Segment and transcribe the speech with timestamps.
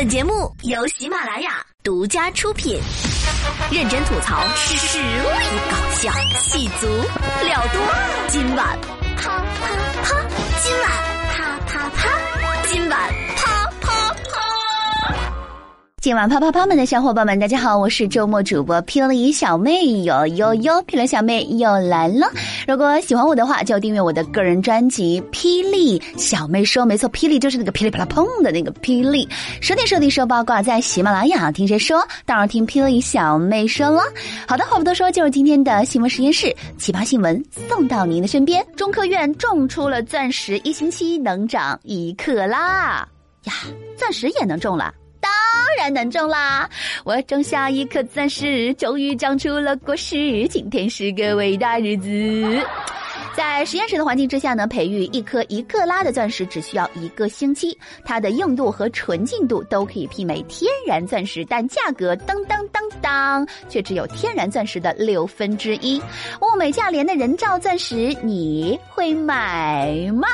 [0.00, 2.80] 本节目由喜马拉雅独家出品，
[3.68, 6.86] 认真吐槽，实力搞笑，气足
[7.42, 7.82] 料多。
[8.28, 8.78] 今晚
[16.00, 22.30] 今晚啪啪啪们的小伙伴们，大家好，我是周末主播霹雳小妹哟哟哟，霹雳小妹又来了。
[22.68, 29.28] 如果喜欢我的话，就订阅我的个人专辑《霹雳小妹说》，没错，霹雳就是那个噼里啪啦砰的那个霹雳。
[29.60, 34.04] 说点说地说八卦，在喜马拉雅听谁说，当然听霹雳小妹说了。
[34.46, 38.64] 好的，话不多说，进入今天的新闻实验室，奇葩新闻送到您的身边。
[38.76, 42.98] 中科院种出了钻石，一星期能长一克拉
[43.46, 43.52] 呀，
[43.96, 44.94] 钻石也能种了。
[45.68, 46.66] 当然能种啦！
[47.04, 50.48] 我种下一颗钻石，终于长出了果实。
[50.48, 52.66] 今天是个伟大日子。
[53.36, 66.02] 在实验室的环境之下呢，培育一颗一克拉的钻石只需要一个星期，它的硬度和纯净度都可以媲美天然钻石，但价格当当当当却只有天然钻石的六分之一。
[66.40, 70.28] 物美价廉的人造钻石，你会买吗？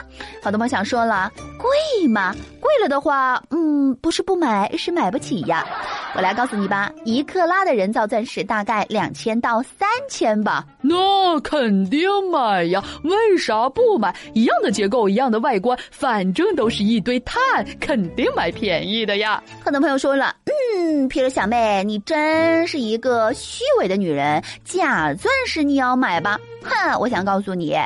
[0.45, 2.34] 好多朋友想说了，贵吗？
[2.61, 5.67] 贵了的话，嗯，不是不买，是买不起呀。
[6.14, 10.62] 我来告诉你吧，一克拉的人造钻石大概两千到三千吧。
[10.83, 14.15] 那肯定买呀，为啥不买？
[14.34, 17.41] 一样的结构，一样的外观，反正都是一堆碳，
[17.81, 19.42] 肯定买便宜的呀。
[19.65, 20.37] 很多朋友说了，
[20.77, 26.38] 嗯，皮尔小妹，你真是一个虚伪的女人，假钻石你要买吧？
[26.62, 27.77] 哼，我想告诉你，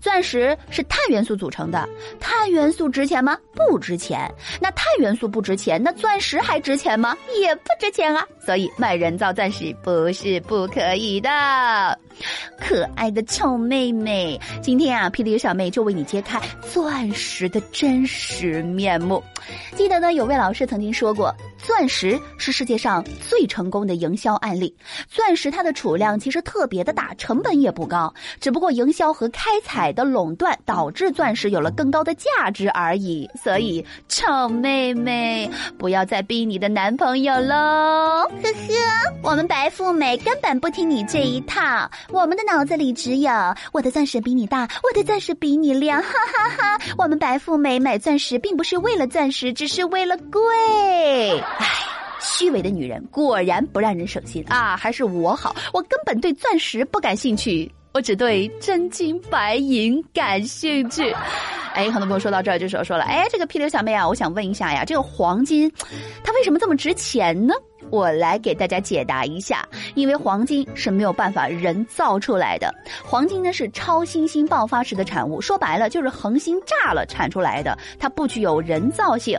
[0.00, 1.86] 钻石是碳元素组成的，
[2.18, 3.36] 碳元素值钱吗？
[3.54, 4.30] 不值钱。
[4.60, 7.16] 那碳元素不值钱，那钻石还值钱吗？
[7.40, 8.26] 也不值钱啊。
[8.44, 11.28] 所以买人造钻石不是不可以的。
[12.58, 16.40] 可爱的臭妹妹，今天啊，霹雳小妹就为你揭开
[16.72, 19.22] 钻石的真实面目。
[19.76, 24.74] 记得呢，有位老师曾经说过，钻石是世界上最成功的营销案例。
[25.08, 33.28] 钻石它的储量其实特别的大，成本也不高，只不过营销和开采的垄断导致钻石有了更高的价值而已。
[33.42, 38.28] 所以，臭妹妹，不要再逼你的男朋友喽！
[38.28, 43.30] 呵呵，我们白富美根本不听你这一套，我们的脑子里只有
[43.72, 46.78] 我的钻石比你大，我的钻石比你亮，哈哈哈！
[46.98, 50.42] 我们白富美买钻石并不是为了钻石，只是为了贵。
[51.58, 51.66] 唉，
[52.22, 54.76] 虚伪的女人果然不让人省心啊！
[54.76, 61.14] 还是我好，我根本对钻石不感兴趣，我只对真金白银感兴趣。
[61.74, 65.70] 哎，很多朋友说到这儿就说说了，哎，这个霹雳小妹啊，我想问一下呀，这个黄金，
[66.22, 67.54] 它为什么这么值钱呢？
[67.92, 79.38] 我来给大家解答一下，因为黄金是没有办法人造出来的，黄金呢是超新星爆发时的产物，说白了就是恒星炸了产出来的，它不具有人造性。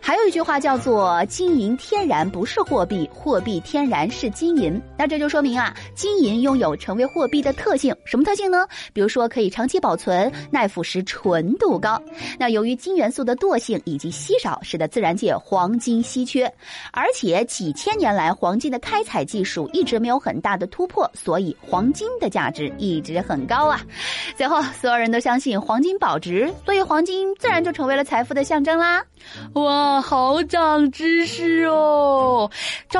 [0.00, 7.94] 还有一句话叫做“金银天然不是货币，货币天然是金银”，那这就说明啊，金银拥有成为货币的特性。
[8.04, 8.66] 什么特性呢？
[8.92, 12.02] 比如说可以长期保存、耐腐蚀、纯度高。
[12.36, 16.52] 那由于金元素的惰性以及稀少，使得自然界黄金稀缺，
[16.92, 17.91] 而且几千。
[17.92, 23.82] 千年来，黄金的开采技术一直没有很大的突破，所以黄金的价值一直很高啊。
[24.34, 29.04] 最后，所有人都相信黄金保值，所以黄金自然就成为了财富的象征啦。
[29.52, 32.50] 哇，好长知识哦！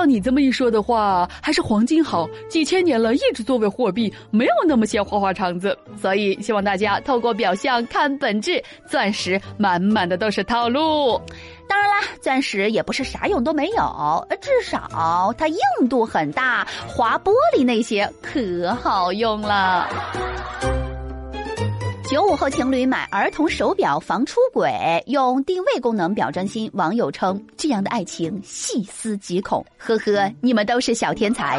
[0.03, 5.79] 照你这么一说的话，还是黄金好，几千年了，一直作为货币，没有那么些花花肠子。
[5.97, 11.21] 所以，希望大家透过表象看本质，钻石满满的都是套路。
[11.69, 15.57] 当然啦，钻石也不是啥用都没有，至少它硬
[15.89, 19.89] 度很大，划玻璃那些可好用了。
[22.13, 26.71] 九五后情侣买儿童手表防出轨，用定位功能表真心。
[26.75, 31.59] 网友称这样的爱情细思极恐，呵呵，你们都是小天才。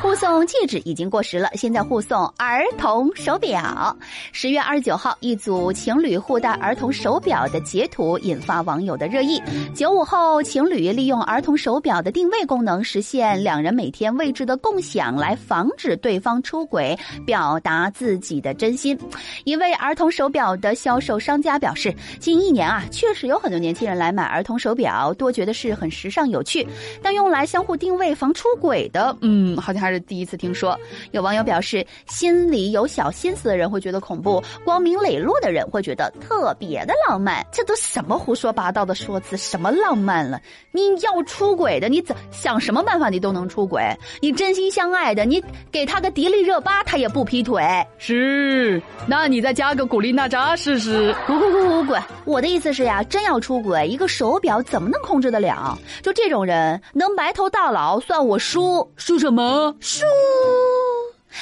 [0.00, 3.94] 护送戒指已经过时了，现在护送儿童手表。
[4.32, 9.42] 十月二十九号，一组情侣互戴儿童手表的截图引发网友的热议。
[9.74, 18.98] 九五后情侣利用儿童手表的定位功能，实现两人每天位置的共享，来防止对方出轨，表达自己的真心。
[19.44, 19.70] 一位。
[19.82, 26.64] 儿童手表的销售商家表示，近一年啊，确实有很多年轻人来买儿童手表，多觉得是很时尚有趣。
[27.02, 30.78] 但用来相互定位防出轨的，嗯，好像还是第一次听说。
[31.10, 37.44] 有网友表示，心里有小心思的人会觉得恐怖，光明磊落的人会觉得特别的浪漫。
[37.50, 39.36] 这都什么胡说八道的说辞？
[39.36, 40.40] 什么浪漫了？
[40.70, 43.82] 你要出轨的，你怎想什么办法你都能出轨？
[44.20, 45.42] 你真心相爱的，你
[45.72, 47.64] 给他个迪丽热巴，他也不劈腿。
[47.98, 49.71] 是，那你在家。
[49.72, 51.16] 打个古力娜扎试试。
[51.26, 52.02] 滚滚滚滚滚！
[52.26, 55.78] 我的意思是呀，真要出轨，一个手表怎么能控制得了？
[56.02, 58.86] 就这种人，能白头到老，算我输。
[58.96, 59.74] 输什么？
[59.80, 60.04] 输。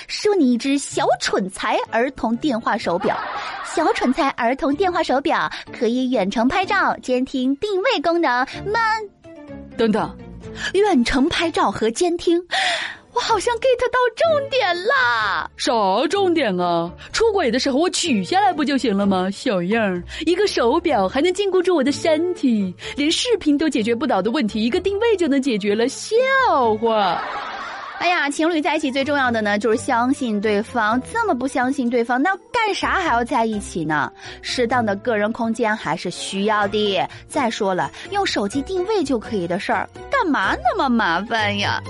[0.06, 3.18] 输你一只小蠢材儿童电话手表，
[3.64, 8.46] 小蠢材儿童电话手表可以远程拍照、监听、定位功能。
[8.64, 9.02] 慢，
[9.76, 10.16] 等等，
[10.74, 12.40] 远程拍照和监听，
[13.12, 15.50] 我好像 get 到重点啦！
[15.56, 15.72] 啥
[16.08, 16.90] 重点啊？
[17.12, 19.28] 出轨的时候我取下来不就行了吗？
[19.30, 25.88] 小样儿，一个手表还能禁锢住我的身体，连视频都解决不了的问题，一个定位就能解决了？
[25.88, 26.16] 笑
[26.80, 27.22] 话！
[27.98, 31.00] 哎呀，情侣在一起最重要的呢，就是相信对方。
[31.12, 34.10] 这么不相信对方，那干啥还要在一起呢？
[34.40, 37.06] 适当的个人空间还是需要的。
[37.28, 41.82] 再说了，用手机定位就可以的事儿，干嘛那么麻烦呀？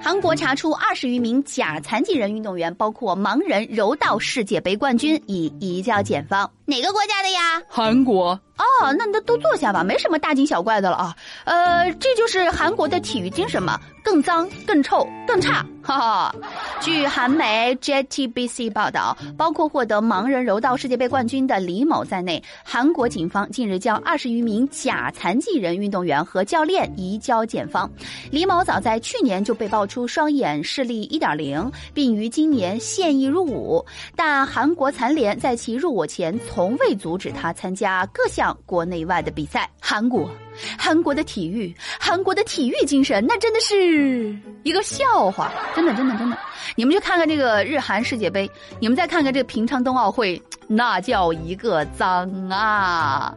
[0.00, 6.50] 韩国查出二十余名假残疾人运动员，包括盲人柔道世界杯冠军，已移交检方。
[6.64, 7.62] 哪个国家的呀？
[7.68, 8.38] 韩国。
[8.58, 11.16] 哦，那那都坐下吧，没什么大惊小怪的了啊。
[11.44, 13.78] 呃，这就是韩国的体育精神嘛。
[14.00, 16.34] 更脏、更臭、更差，哈哈！
[16.80, 27.90] 据韩媒 JTBC 报道，包括获得盲人柔道世界杯冠军的李某在内，韩国警方近日将二十余名假残疾人运动员和教练移交检方。
[28.30, 33.84] 李某早在去年就被爆出双眼视力一点零，并于今年现役入伍，
[34.16, 39.68] 但韩国残联在其入伍前从未阻止他参加各项国内外的比赛。
[39.80, 40.30] 韩国。
[40.76, 46.36] 韩国的体育，韩国的体育精神，那真的是一个笑话，真的，真的，真的。
[46.74, 48.50] 你们去看看这个日韩世界杯，
[48.80, 53.32] 你们再看看这个平昌冬奥会，那叫一个脏啊！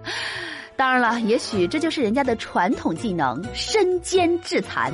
[0.81, 4.91] 当然了，也许这就是人家的传统技能——身兼致残，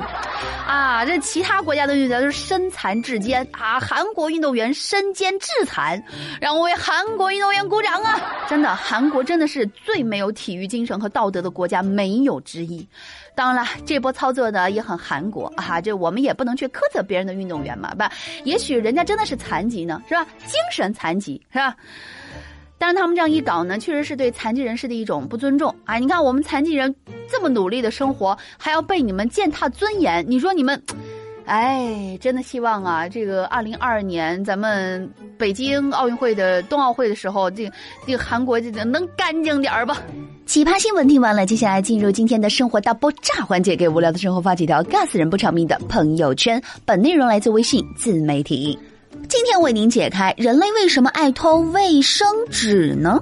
[0.67, 6.03] 啊，这其他国家的运动员都是身残志坚啊，韩国运动员身兼致残，
[6.41, 8.19] 让我为韩国运动员鼓掌啊！
[8.49, 12.85] 真的，韩国真的是最没有体育精神和道德的国家，没有之一。
[13.33, 18.03] 当然了，这波操作呢也很韩国啊，这我们也不能去苛责别人的运动员嘛，不，
[18.43, 20.27] 也许人家真的是残疾呢，是吧？
[20.47, 21.73] 精神残疾是吧？
[22.77, 25.97] 但是他们这样一搞呢，确实是对残疾人士的一种不尊重啊！
[25.97, 26.94] 你看我们残疾人
[27.27, 30.79] 这么努力的生活，还要被你们践踏尊严，你说你们，
[31.45, 37.69] 哎，真的希望啊，这个二零二二年咱们北京奥运会的冬奥会的时候，这
[38.06, 39.97] 这个韩国这能干净点儿吧？
[40.45, 46.62] 奇葩新闻听完了，接下来进入今天的生活大爆炸环节，给无聊的生活发几条尬死人不偿命的朋友圈。
[46.85, 48.77] 本内容来自微信自媒体。
[49.27, 53.21] 今天为您解开人类为什么爱偷卫生纸呢？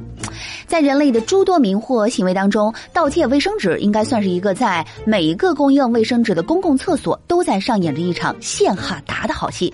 [0.68, 9.74] 在人类的诸多迷惑行为当中，盗窃卫生纸应该算是一个在每一个供应卫生纸的公共厕所都在上演着一场陷哈达的好戏。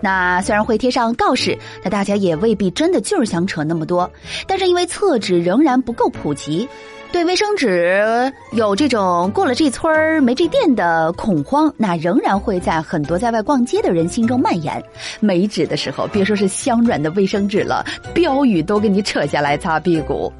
[0.00, 4.10] 那虽然会贴上告示，那大家也未必真的就是想扯那么多。
[4.46, 6.68] 但是因为厕纸仍然不够普及。
[7.12, 14.82] 对卫生纸有这种过了这村儿没这店的恐慌，那仍然会在很多在外逛街的人心中蔓延。
[15.18, 17.84] 没纸的时候，别说是香软的卫生纸了，
[18.14, 20.32] 标语都给你扯下来擦屁股。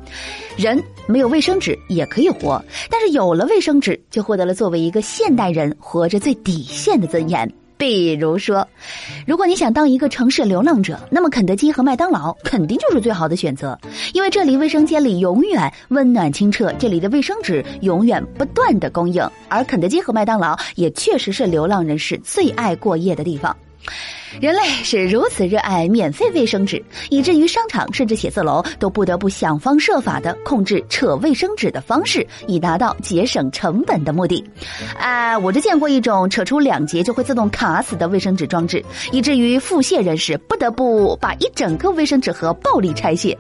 [0.57, 7.53] 人没有卫生纸也可以活，但是有了卫生纸，就获得了作为一个现代人活着最底线的尊严。
[7.81, 8.69] 比如说，
[9.27, 13.77] 如果你想当一个城市流浪者，那么肯德基和麦当劳肯定就是最好的选择，
[14.12, 23.57] 因为这里卫生间里永远温暖清澈，这里的卫生纸永远不断的供应，而肯德基和麦当劳也确实是流浪人士最爱过夜的地方。
[24.39, 34.45] 人类是如此热爱免费卫生纸，以至于商场甚至写字楼都不得不想方设法的控制扯卫生纸的方式，以达到节省成本的目的。
[34.97, 43.37] 啊，我就见过一种扯出两节就会自动卡死的卫生纸装置，以至于腹泻人士不得不把一整个卫生纸盒暴力拆卸。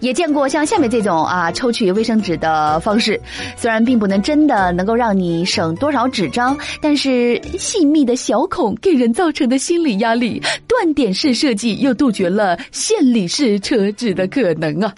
[0.00, 3.18] 也见过像下面这种啊抽取卫生纸的方式，
[3.56, 10.17] 虽然并不能真的能够让你省多少纸张，但是细密的小孔给人造成的心理压力。
[10.18, 14.94] 里断点式设计又杜绝了线里式车纸的可能啊！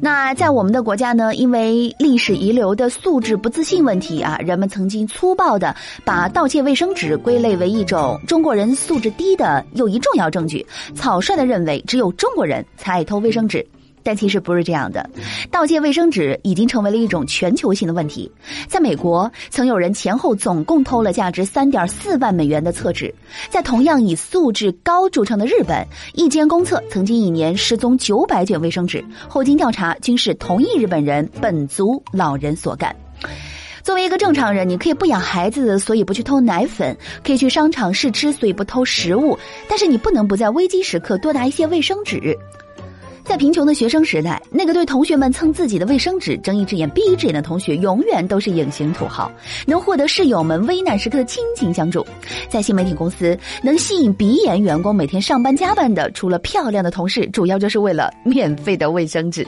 [0.00, 13.66] 那在我们的国家呢，因为历史遗留的素质不自信问题啊，人们曾经粗暴的把盗窃卫生纸归类为一种中国人素质低的又一重要证据，草率的认为只有中国人才爱偷卫生纸。
[14.04, 15.08] 但其实不是这样的，
[15.50, 18.30] 盗窃卫生纸已经成为了一种全球性的问题。
[18.68, 23.08] 在美国，曾有人前后总共偷了价值三点四万美元的厕纸；
[23.50, 32.94] 在同样以素质高著称的日本，一间公厕曾经一年失踪九百卷卫生纸，后经调查，均是同一日本人本族老人所干。
[33.82, 39.38] 作为一个正常人，你可以不养孩子，所以不去偷奶粉；可以去商场试吃，所以不偷食物。
[39.68, 42.36] 但是你不能不在危机时刻多拿一些卫生纸。
[43.24, 49.32] 在贫穷的学生时代，那个对同学们蹭自己的卫生纸睁一只眼闭一只眼的同学，永远都是隐形土豪，
[49.66, 52.06] 能获得室友们危难时刻的亲情相助。
[52.48, 59.46] 在新媒体公司，能吸引鼻炎员工每天上班加班的，除了漂亮的同事，主要就是为了免费的卫生纸。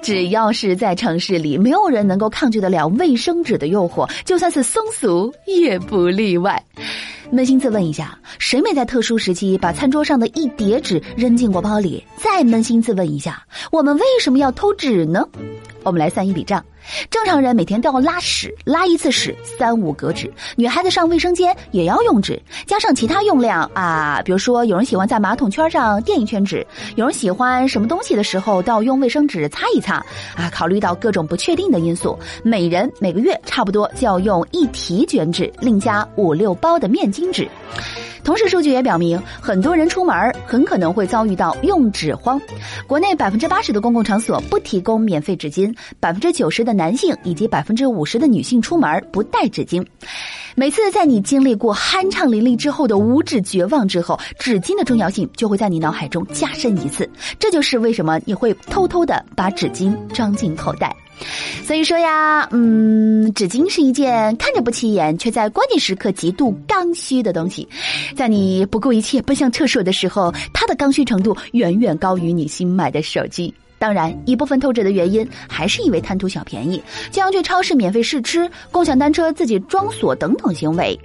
[0.00, 6.62] 只要是在城市里，没有人能够抗拒得了卫生纸的诱惑，就算是松鼠也不例外。
[7.34, 12.04] 扪心自问一下，谁没在特殊时期把餐桌上的一叠纸扔进过包里？
[12.16, 15.28] 再扪心自问一下，我们为什么要偷纸呢？
[15.82, 16.64] 我们来算一笔账。
[17.10, 20.32] 正常人每天都要拉屎，拉一次屎三五格纸。
[20.56, 29.94] 女孩子上卫生间也要用纸，加上其他用量啊，比如说有人喜欢在马桶圈上垫一圈纸，有人喜欢什么东西的时候都要用卫生纸擦一擦
[30.36, 30.50] 啊。
[30.52, 37.48] 考虑到各种不确定的因素，每人每个月差不多就要用一提卷纸，另加五六包的面巾纸。
[38.22, 42.40] 同时，数据也表明，很多人出门很可能会遭遇到用纸荒。
[42.86, 49.84] 国内百分之八十的公共场所不提供免费纸巾，百分之九十的男性以及百分之五十的女性出门不带纸巾。
[50.56, 57.08] 每次在你经历过酣畅淋漓之后的无止绝望之后，纸巾的重要性就会在你脑海中加深一次。
[57.40, 60.94] 这就是为什么你会偷偷的把纸巾装进口袋。
[61.64, 67.68] 所以说呀，嗯，纸巾是一件看着不起眼，却在关键时刻极度刚需的东西。
[68.14, 73.52] 在你不顾一切奔向厕所的时候，它的刚需程度远远高于你新买的手机。
[73.78, 80.98] 当然，一部分透支的原因还是因为贪图小便宜，就像去超市免费试吃、共享单车自己装锁等等行为。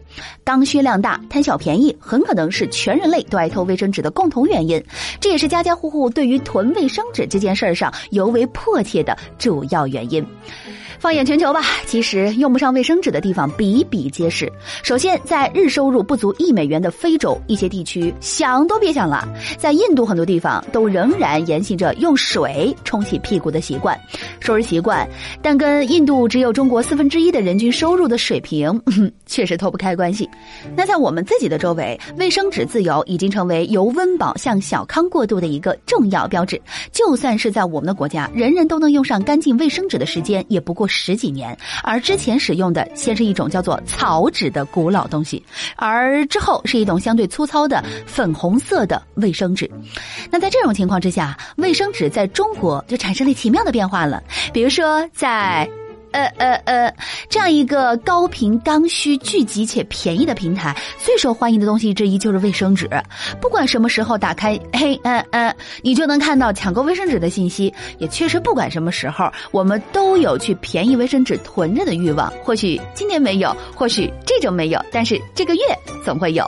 [0.43, 4.81] 刚需量大、贪小便宜，很可能是全人类都爱偷卫生纸的共同原因。
[5.19, 10.25] 这也是家家户户对于囤卫生纸这件事儿上尤为迫切的主要原因。
[10.99, 14.51] 放眼全球吧，其实用不上卫生纸的地方比比皆是。
[14.83, 19.25] 首先，在日收入不足一美元的非洲一些地区，想都别想了。
[19.57, 23.97] 在印度很多地方都仍然沿袭着用水冲洗屁股的习惯。
[24.41, 25.07] 说是习惯，
[25.41, 28.81] 但跟印度只有中国四分之一的人均收入的水平，
[29.25, 30.29] 确实脱不开关系。
[30.75, 36.61] 那在我们自己的周围，卫生纸自由已经成为由温饱向小康过渡的一个重要标志。
[36.91, 40.88] 就算是在我们的国家，人人都能用上干净卫生纸的时间，也不过。
[40.89, 45.41] 十几年，而之前使用的先是一种叫做草纸的古老东西，
[45.75, 49.69] 而之后是一种相对粗糙的粉红色的卫生纸。
[50.31, 54.21] 那在这种情况之下，卫生纸在中国就产生了奇妙的变化了。
[54.51, 55.69] 比如说在。
[56.11, 56.95] 呃呃呃，
[57.29, 62.89] 这样一个高频刚需聚集且便宜的平台，最受欢迎的东西之一就是卫生纸。
[63.41, 67.73] 不管什么时候打开，嘿，嗯嗯，你就能看到抢购卫生纸的信息。
[67.97, 72.31] 也确实，不管什么时候，我们都有去便宜卫生纸囤着的欲望。
[72.43, 75.61] 或许今年没有，或许这周没有，但是这个月
[76.05, 76.45] 总会有。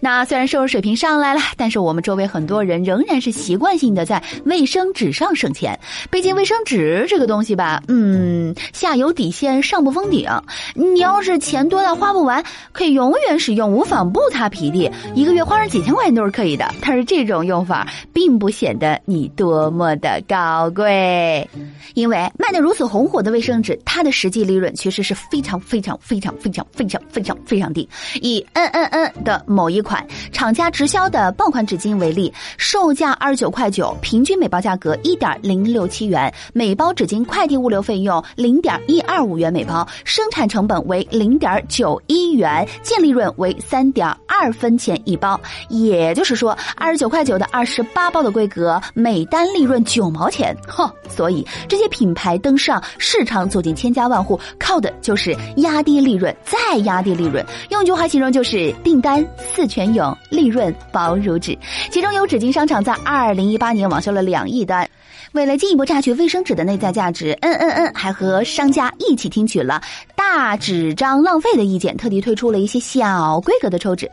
[0.00, 5.78] 那虽然收入水平上来了，但是我们周围很多人仍然是习惯性的在卫生纸上省钱。
[6.10, 10.26] 毕竟卫生纸这个东西吧，嗯，下有底线，上不封顶。
[10.74, 16.72] 你要是钱多到花不完，可以永远使用无纺布擦皮地，一个月花上几千块钱都是可以的。
[16.80, 21.46] 但是这种用法并不显得你多么的高贵，
[21.92, 27.86] 因为卖的如此红火的卫生纸，它的实际利润其实是非常非常非常非常非常非常非常低。
[28.22, 29.82] 以 N N N 的某一。
[29.82, 45.38] 款厂家直销的爆款纸巾为例，售价二十九块九，平均每包价格一点零六七元，每包纸巾快递物流费用零点一二五元每包，生产成本为零点九一元，净利润为三点二分钱一包。
[45.68, 50.56] 也就是说，二十九块九的二十八包的规格，每单利润九毛钱。
[50.66, 57.44] 哼，所以这些品牌登上市场，走进千家万户，靠的就是压低利润，再压低利润。
[57.68, 59.82] 用一句话形容就是订单四全。
[59.82, 61.58] 全涌利润薄如纸，
[61.90, 64.88] 其中有纸巾商场在二零一八年网销了两亿单。
[65.32, 69.80] 为了进一步榨取卫生纸的内在价值，嗯嗯嗯，还和商家一起听取了
[70.14, 74.10] 大纸张浪费的意见，特地推出了一些小规格的抽纸。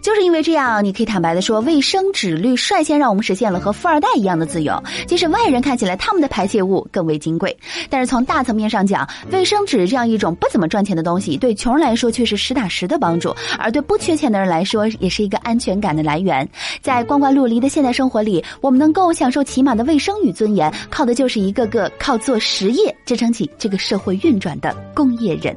[0.00, 4.82] 就是因为这样，你可以坦白的说，卫生纸率率先让我们实现了和富二代一样的自由。
[5.06, 7.54] 即使外人看起来他们的排泄物更为金贵，
[7.90, 16.48] 但是从大层面上讲，卫生纸这样一种不怎么赚钱的东西，对穷人来说却是实打实的帮助，而对不缺钱的人来说，也是一个安全感的来源。
[16.80, 20.53] 在光怪陆离的现代生活里，我们能够享受起码的卫生与尊严。
[20.54, 25.56] 言靠的就是一个个靠做实业支撑起这个社会运转的工业人。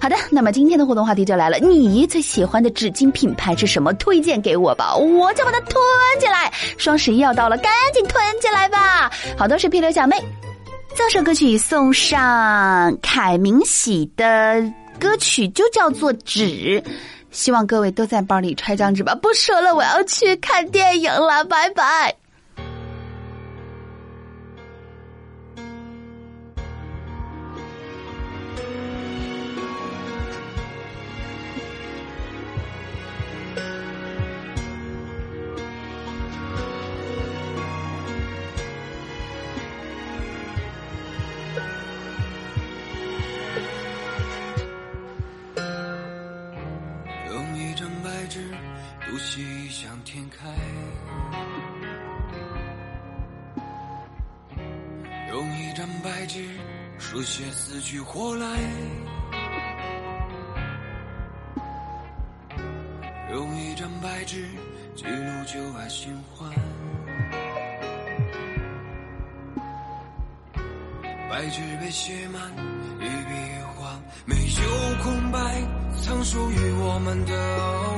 [0.00, 3.92] 好的，那么今天的互动话题就来了，你最喜欢的纸巾品牌是什么？
[3.94, 5.74] 推荐给我吧，我就把它囤
[6.20, 6.52] 起来。
[6.76, 9.10] 双十一要到了，赶紧囤起来吧！
[9.36, 10.16] 好多是屁流小妹。
[10.94, 14.62] 这首歌曲送上凯明喜的
[14.98, 16.80] 歌曲就叫做《纸》，
[17.30, 19.14] 希望各位都在包里揣张纸吧。
[19.14, 22.14] 不说了，我要去看电影了，拜拜。
[49.08, 50.48] 呼吸向天开，
[55.30, 56.44] 用一张白纸
[56.98, 58.46] 书写死去活来，
[63.32, 64.44] 用一张白纸
[64.94, 66.50] 记录旧爱新欢。
[71.30, 72.42] 白纸被写满，
[72.98, 75.75] 一笔一画没有空白。
[76.06, 77.34] 曾属于我们的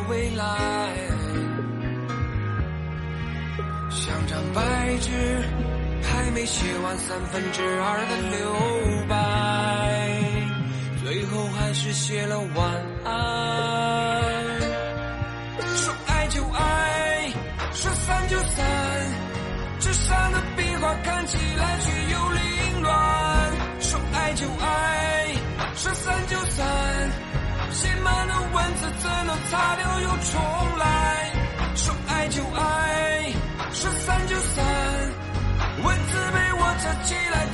[0.09, 0.43] 未来，
[3.91, 5.11] 像张白纸，
[6.03, 8.38] 还没写完三分之二的留
[9.09, 9.15] 白，
[11.05, 12.75] 最后还是写了晚
[13.05, 13.12] 安。
[15.77, 17.31] 说爱就爱，
[17.75, 18.65] 说散就散，
[19.81, 23.53] 纸上的笔画看起来却又凌乱。
[23.81, 25.35] 说爱就爱，
[25.75, 27.27] 说散就散。
[27.78, 31.32] 写满的文字，怎能擦掉又重来？
[31.76, 33.32] 说爱就爱，
[33.73, 34.64] 说散就散，
[35.85, 37.47] 文字被我折起来，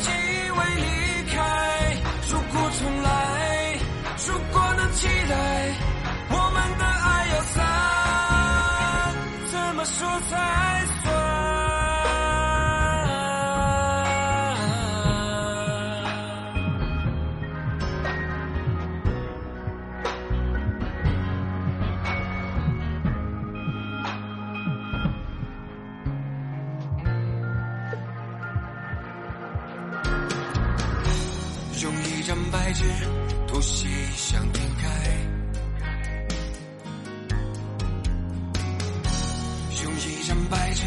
[40.34, 40.82] 张白纸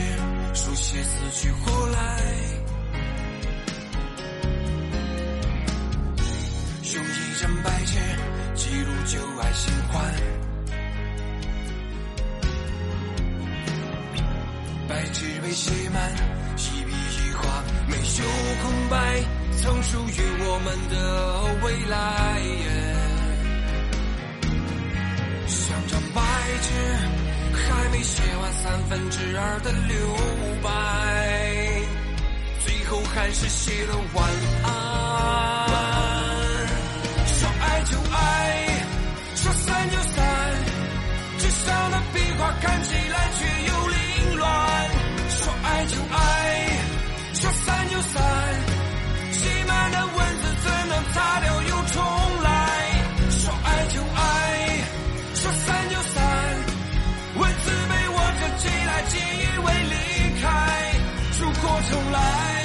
[0.53, 2.21] 书写死去活来，
[6.93, 7.93] 用一张白纸
[8.55, 10.13] 记录旧爱新欢。
[14.89, 16.11] 白纸被写满，
[16.57, 18.25] 一笔一画没有
[18.63, 19.23] 空白。
[19.59, 20.95] 曾属于我们的
[21.63, 21.95] 未来，
[25.47, 26.21] 像张白
[26.61, 26.67] 纸，
[27.75, 29.95] 还没写完三分之二的留
[30.61, 31.81] 白，
[32.65, 34.29] 最后还是写了晚
[34.63, 34.86] 安。
[61.89, 62.56] 重来。